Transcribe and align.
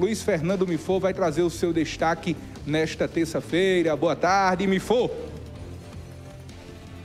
Luiz 0.00 0.22
Fernando 0.22 0.66
Mifô 0.66 0.98
vai 0.98 1.12
trazer 1.12 1.42
o 1.42 1.50
seu 1.50 1.74
destaque 1.74 2.34
nesta 2.66 3.06
terça-feira. 3.06 3.94
Boa 3.94 4.16
tarde, 4.16 4.66
Mifô. 4.66 5.10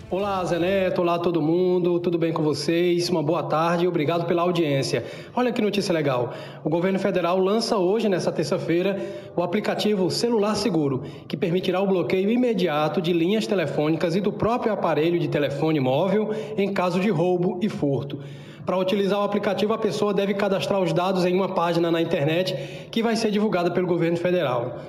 Olá, 0.10 0.42
Zé 0.46 0.58
Neto, 0.58 1.02
olá 1.02 1.20
todo 1.20 1.42
mundo, 1.42 2.00
tudo 2.00 2.18
bem 2.18 2.32
com 2.32 2.42
vocês? 2.42 3.10
Uma 3.10 3.22
boa 3.22 3.44
tarde 3.44 3.84
e 3.84 3.88
obrigado 3.88 4.26
pela 4.26 4.44
audiência. 4.44 5.04
Olha 5.36 5.52
que 5.52 5.62
notícia 5.62 5.92
legal. 5.92 6.34
O 6.64 6.70
governo 6.70 6.98
federal 6.98 7.38
lança 7.38 7.76
hoje, 7.76 8.08
nessa 8.08 8.32
terça-feira, 8.32 8.98
o 9.36 9.44
aplicativo 9.44 10.10
Celular 10.10 10.56
Seguro, 10.56 11.04
que 11.28 11.36
permitirá 11.36 11.82
o 11.82 11.88
bloqueio 11.88 12.32
imediato 12.32 13.02
de 13.02 13.12
linhas 13.12 13.46
telefônicas 13.46 14.16
e 14.16 14.22
do 14.22 14.32
próprio 14.32 14.72
aparelho 14.72 15.20
de 15.20 15.28
telefone 15.28 15.82
móvel 15.82 16.30
em 16.58 16.72
caso 16.72 17.02
de 17.02 17.10
roubo 17.10 17.60
e 17.62 17.68
furto. 17.68 18.22
Para 18.66 18.78
utilizar 18.78 19.20
o 19.20 19.24
aplicativo, 19.24 19.74
a 19.74 19.78
pessoa 19.78 20.12
deve 20.12 20.34
cadastrar 20.34 20.82
os 20.82 20.92
dados 20.92 21.24
em 21.24 21.36
uma 21.36 21.50
página 21.50 21.92
na 21.92 22.02
internet 22.02 22.88
que 22.90 23.04
vai 23.04 23.16
ser 23.16 23.30
divulgada 23.30 23.70
pelo 23.70 23.86
governo 23.86 24.18
federal. 24.18 24.80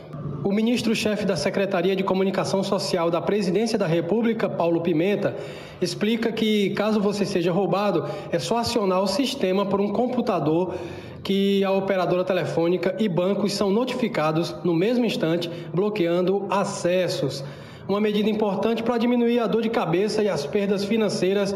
O 0.42 0.50
ministro-chefe 0.50 1.26
da 1.26 1.36
Secretaria 1.36 1.94
de 1.94 2.02
Comunicação 2.02 2.62
Social 2.62 3.10
da 3.10 3.20
Presidência 3.20 3.78
da 3.78 3.86
República, 3.86 4.48
Paulo 4.48 4.80
Pimenta, 4.80 5.36
explica 5.78 6.32
que, 6.32 6.70
caso 6.70 7.00
você 7.00 7.26
seja 7.26 7.52
roubado, 7.52 8.06
é 8.32 8.38
só 8.38 8.56
acionar 8.58 9.02
o 9.02 9.06
sistema 9.06 9.66
por 9.66 9.78
um 9.78 9.92
computador 9.92 10.74
que 11.22 11.62
a 11.62 11.70
operadora 11.70 12.24
telefônica 12.24 12.96
e 12.98 13.08
bancos 13.08 13.52
são 13.52 13.70
notificados 13.70 14.54
no 14.64 14.72
mesmo 14.72 15.04
instante, 15.04 15.50
bloqueando 15.74 16.46
acessos. 16.48 17.44
Uma 17.86 18.00
medida 18.00 18.30
importante 18.30 18.82
para 18.82 18.96
diminuir 18.96 19.40
a 19.40 19.46
dor 19.46 19.62
de 19.62 19.68
cabeça 19.68 20.22
e 20.22 20.28
as 20.28 20.46
perdas 20.46 20.84
financeiras 20.84 21.54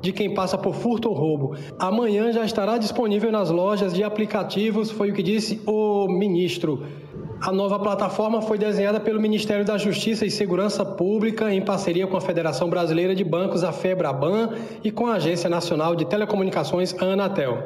de 0.00 0.12
quem 0.12 0.34
passa 0.34 0.56
por 0.56 0.74
furto 0.74 1.08
ou 1.08 1.14
roubo. 1.14 1.56
Amanhã 1.78 2.32
já 2.32 2.44
estará 2.44 2.78
disponível 2.78 3.32
nas 3.32 3.50
lojas 3.50 3.92
de 3.92 4.02
aplicativos, 4.02 4.90
foi 4.90 5.10
o 5.10 5.14
que 5.14 5.22
disse 5.22 5.60
o 5.66 6.08
ministro. 6.08 6.84
A 7.40 7.52
nova 7.52 7.78
plataforma 7.78 8.42
foi 8.42 8.58
desenhada 8.58 8.98
pelo 8.98 9.20
Ministério 9.20 9.64
da 9.64 9.78
Justiça 9.78 10.26
e 10.26 10.30
Segurança 10.30 10.84
Pública 10.84 11.54
em 11.54 11.62
parceria 11.62 12.06
com 12.06 12.16
a 12.16 12.20
Federação 12.20 12.68
Brasileira 12.68 13.14
de 13.14 13.22
Bancos, 13.22 13.62
a 13.62 13.70
FEBRABAN, 13.70 14.50
e 14.82 14.90
com 14.90 15.06
a 15.06 15.14
Agência 15.14 15.48
Nacional 15.48 15.94
de 15.94 16.04
Telecomunicações, 16.04 16.94
a 17.00 17.04
Anatel. 17.04 17.62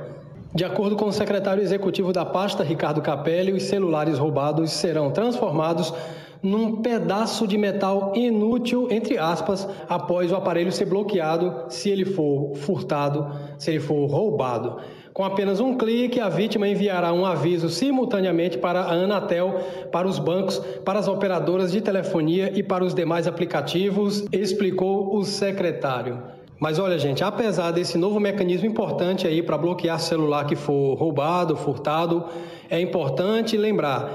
De 0.54 0.62
acordo 0.62 0.94
com 0.96 1.06
o 1.06 1.12
secretário 1.12 1.62
executivo 1.62 2.12
da 2.12 2.26
pasta, 2.26 2.62
Ricardo 2.62 3.00
Capelli, 3.00 3.54
os 3.54 3.62
celulares 3.62 4.18
roubados 4.18 4.70
serão 4.70 5.10
transformados 5.10 5.94
num 6.42 6.82
pedaço 6.82 7.46
de 7.46 7.56
metal 7.56 8.12
inútil, 8.16 8.88
entre 8.90 9.16
aspas, 9.16 9.68
após 9.88 10.32
o 10.32 10.36
aparelho 10.36 10.72
ser 10.72 10.86
bloqueado 10.86 11.66
se 11.68 11.88
ele 11.88 12.04
for 12.04 12.54
furtado, 12.56 13.30
se 13.56 13.70
ele 13.70 13.80
for 13.80 14.06
roubado. 14.06 14.78
Com 15.12 15.24
apenas 15.24 15.60
um 15.60 15.76
clique, 15.76 16.18
a 16.18 16.28
vítima 16.28 16.66
enviará 16.66 17.12
um 17.12 17.24
aviso 17.24 17.68
simultaneamente 17.68 18.56
para 18.56 18.80
a 18.80 18.92
Anatel, 18.92 19.60
para 19.92 20.08
os 20.08 20.18
bancos, 20.18 20.58
para 20.84 20.98
as 20.98 21.06
operadoras 21.06 21.70
de 21.70 21.80
telefonia 21.82 22.50
e 22.54 22.62
para 22.62 22.82
os 22.82 22.94
demais 22.94 23.26
aplicativos, 23.26 24.24
explicou 24.32 25.14
o 25.14 25.22
secretário. 25.22 26.18
Mas 26.58 26.78
olha, 26.78 26.98
gente, 26.98 27.22
apesar 27.22 27.72
desse 27.72 27.98
novo 27.98 28.18
mecanismo 28.18 28.66
importante 28.66 29.26
aí 29.26 29.42
para 29.42 29.58
bloquear 29.58 30.00
celular 30.00 30.46
que 30.46 30.56
for 30.56 30.94
roubado, 30.94 31.56
furtado, 31.56 32.24
é 32.70 32.80
importante 32.80 33.56
lembrar 33.56 34.10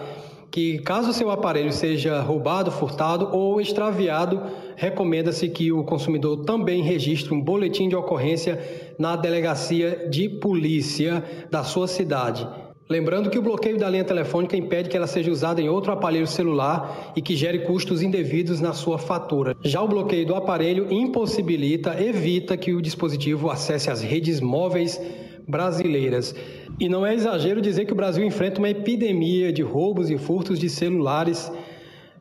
que 0.50 0.80
caso 0.80 1.14
seu 1.14 1.30
aparelho 1.30 1.72
seja 1.72 2.22
roubado, 2.22 2.72
furtado 2.72 3.30
ou 3.32 3.60
extraviado, 3.60 4.42
recomenda-se 4.76 5.48
que 5.50 5.72
o 5.72 5.84
consumidor 5.84 6.46
também 6.46 6.82
registre 6.82 7.34
um 7.34 7.42
boletim 7.42 7.90
de 7.90 7.96
ocorrência 7.96 8.60
na 8.98 9.16
delegacia 9.16 10.08
de 10.10 10.30
polícia 10.30 11.24
da 11.52 11.64
sua 11.64 11.88
cidade. 11.88 12.48
Lembrando 12.90 13.30
que 13.30 13.38
o 13.38 13.42
bloqueio 13.42 13.78
da 13.78 13.90
linha 13.90 14.06
telefônica 14.06 14.56
impede 14.56 14.88
que 14.88 14.96
ela 14.96 15.08
seja 15.08 15.30
usada 15.30 15.62
em 15.62 15.68
outro 15.68 15.92
aparelho 15.92 16.26
celular 16.26 17.12
e 17.18 17.22
que 17.22 17.36
gere 17.36 17.60
custos 17.60 18.02
indevidos 18.02 18.62
na 18.62 18.72
sua 18.72 18.98
fatura. 18.98 19.58
Já 19.62 19.82
o 19.82 19.88
bloqueio 19.90 20.26
do 20.26 20.36
aparelho 20.36 20.88
impossibilita, 20.90 22.02
evita 22.02 22.56
que 22.56 22.74
o 22.74 22.82
dispositivo 22.82 23.50
acesse 23.50 23.90
as 23.90 24.02
redes 24.02 24.40
móveis 24.40 25.02
brasileiras. 25.48 26.36
E 26.80 26.90
não 26.90 27.06
é 27.06 27.14
exagero 27.14 27.62
dizer 27.62 27.86
que 27.86 27.94
o 27.94 27.96
Brasil 27.96 28.24
enfrenta 28.26 28.60
uma 28.60 28.70
epidemia 28.70 29.52
de 29.54 29.62
roubos 29.62 30.10
e 30.10 30.18
furtos 30.18 30.60
de 30.60 30.70
celulares. 30.70 31.52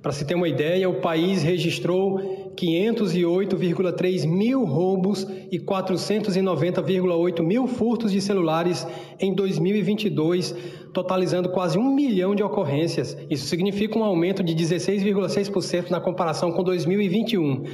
Para 0.01 0.13
se 0.13 0.25
ter 0.25 0.37
uma 0.37 0.49
ideia, 0.49 0.89
o 0.89 1.01
país 1.01 1.43
registrou 1.43 2.53
508,3 2.57 4.27
mil 4.27 4.65
roubos 4.65 5.27
e 5.51 5.59
490,8 5.59 7.43
mil 7.43 7.67
furtos 7.67 8.13
de 8.13 8.21
celulares 8.21 8.87
em 9.19 9.35
2022, 9.35 10.55
totalizando 10.95 11.49
quase 11.49 11.77
um 11.77 11.93
milhão 11.93 12.35
de 12.35 12.43
ocorrências. 12.43 13.17
Isso 13.29 13.47
significa 13.47 13.99
um 13.99 14.05
aumento 14.05 14.45
de 14.45 14.55
16,6% 14.55 15.91
na 15.91 16.01
comparação 16.01 16.53
com 16.53 16.63
2021. 16.63 17.65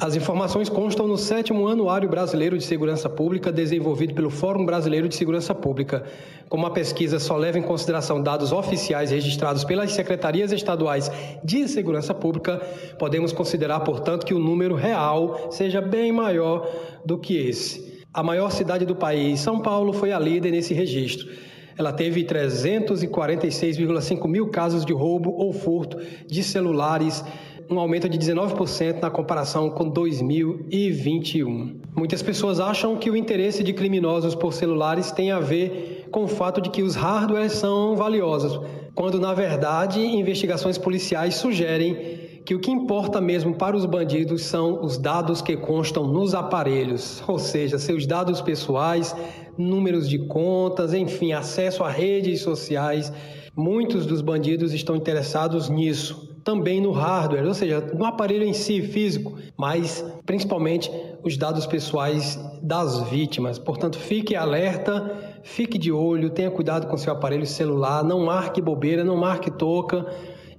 As 0.00 0.14
informações 0.14 0.68
constam 0.68 1.08
no 1.08 1.18
sétimo 1.18 1.66
Anuário 1.66 2.08
Brasileiro 2.08 2.56
de 2.56 2.62
Segurança 2.62 3.08
Pública, 3.08 3.50
desenvolvido 3.50 4.14
pelo 4.14 4.30
Fórum 4.30 4.64
Brasileiro 4.64 5.08
de 5.08 5.16
Segurança 5.16 5.52
Pública. 5.52 6.04
Como 6.48 6.64
a 6.64 6.70
pesquisa 6.70 7.18
só 7.18 7.36
leva 7.36 7.58
em 7.58 7.62
consideração 7.62 8.22
dados 8.22 8.52
oficiais 8.52 9.10
registrados 9.10 9.64
pelas 9.64 9.90
secretarias 9.90 10.52
estaduais 10.52 11.10
de 11.42 11.66
segurança 11.66 12.14
pública, 12.14 12.62
podemos 12.96 13.32
considerar, 13.32 13.80
portanto, 13.80 14.24
que 14.24 14.34
o 14.34 14.38
número 14.38 14.76
real 14.76 15.48
seja 15.50 15.80
bem 15.80 16.12
maior 16.12 16.70
do 17.04 17.18
que 17.18 17.36
esse. 17.36 18.04
A 18.14 18.22
maior 18.22 18.50
cidade 18.50 18.86
do 18.86 18.94
país, 18.94 19.40
São 19.40 19.60
Paulo, 19.60 19.92
foi 19.92 20.12
a 20.12 20.18
líder 20.20 20.52
nesse 20.52 20.74
registro. 20.74 21.28
Ela 21.76 21.92
teve 21.92 22.22
346,5 22.22 24.28
mil 24.28 24.48
casos 24.48 24.84
de 24.84 24.92
roubo 24.92 25.30
ou 25.30 25.52
furto 25.52 25.98
de 26.26 26.44
celulares 26.44 27.24
um 27.70 27.78
aumento 27.78 28.08
de 28.08 28.18
19% 28.18 29.02
na 29.02 29.10
comparação 29.10 29.68
com 29.68 29.88
2021. 29.88 31.80
Muitas 31.94 32.22
pessoas 32.22 32.60
acham 32.60 32.96
que 32.96 33.10
o 33.10 33.16
interesse 33.16 33.62
de 33.62 33.74
criminosos 33.74 34.34
por 34.34 34.54
celulares 34.54 35.12
tem 35.12 35.30
a 35.30 35.38
ver 35.38 36.08
com 36.10 36.24
o 36.24 36.28
fato 36.28 36.62
de 36.62 36.70
que 36.70 36.82
os 36.82 36.94
hardwares 36.94 37.52
são 37.52 37.94
valiosos, 37.94 38.58
quando 38.94 39.20
na 39.20 39.34
verdade 39.34 40.00
investigações 40.00 40.78
policiais 40.78 41.34
sugerem 41.34 42.26
que 42.44 42.54
o 42.54 42.58
que 42.58 42.70
importa 42.70 43.20
mesmo 43.20 43.54
para 43.54 43.76
os 43.76 43.84
bandidos 43.84 44.44
são 44.44 44.82
os 44.82 44.96
dados 44.96 45.42
que 45.42 45.54
constam 45.54 46.06
nos 46.06 46.34
aparelhos, 46.34 47.22
ou 47.28 47.38
seja, 47.38 47.78
seus 47.78 48.06
dados 48.06 48.40
pessoais, 48.40 49.14
números 49.58 50.08
de 50.08 50.18
contas, 50.20 50.94
enfim, 50.94 51.32
acesso 51.32 51.84
a 51.84 51.90
redes 51.90 52.40
sociais. 52.40 53.12
Muitos 53.54 54.06
dos 54.06 54.22
bandidos 54.22 54.72
estão 54.72 54.96
interessados 54.96 55.68
nisso 55.68 56.27
também 56.48 56.80
no 56.80 56.92
hardware, 56.92 57.46
ou 57.46 57.52
seja, 57.52 57.78
no 57.94 58.06
aparelho 58.06 58.42
em 58.42 58.54
si 58.54 58.80
físico, 58.80 59.34
mas 59.54 60.02
principalmente 60.24 60.90
os 61.22 61.36
dados 61.36 61.66
pessoais 61.66 62.40
das 62.62 63.02
vítimas. 63.10 63.58
Portanto, 63.58 63.98
fique 63.98 64.34
alerta, 64.34 65.14
fique 65.42 65.76
de 65.76 65.92
olho, 65.92 66.30
tenha 66.30 66.50
cuidado 66.50 66.86
com 66.86 66.96
seu 66.96 67.12
aparelho 67.12 67.44
celular, 67.44 68.02
não 68.02 68.24
marque 68.24 68.62
bobeira, 68.62 69.04
não 69.04 69.14
marque 69.14 69.50
toca. 69.50 70.06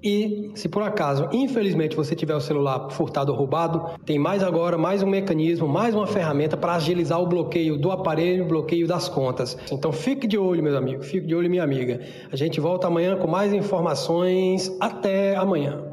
E 0.03 0.51
se 0.55 0.69
por 0.69 0.81
acaso, 0.81 1.27
infelizmente, 1.31 1.95
você 1.95 2.15
tiver 2.15 2.35
o 2.35 2.39
celular 2.39 2.89
furtado 2.89 3.31
ou 3.31 3.37
roubado, 3.37 3.97
tem 4.05 4.17
mais 4.17 4.41
agora, 4.43 4.77
mais 4.77 5.03
um 5.03 5.07
mecanismo, 5.07 5.67
mais 5.67 5.93
uma 5.93 6.07
ferramenta 6.07 6.55
para 6.55 6.73
agilizar 6.75 7.21
o 7.21 7.27
bloqueio 7.27 7.77
do 7.77 7.91
aparelho, 7.91 8.45
o 8.45 8.47
bloqueio 8.47 8.87
das 8.87 9.09
contas. 9.09 9.57
Então 9.71 9.91
fique 9.91 10.25
de 10.25 10.37
olho, 10.37 10.63
meus 10.63 10.75
amigos, 10.75 11.07
fique 11.07 11.27
de 11.27 11.35
olho, 11.35 11.49
minha 11.49 11.63
amiga. 11.63 11.99
A 12.31 12.35
gente 12.35 12.59
volta 12.59 12.87
amanhã 12.87 13.17
com 13.17 13.27
mais 13.27 13.53
informações. 13.53 14.75
Até 14.79 15.35
amanhã. 15.35 15.88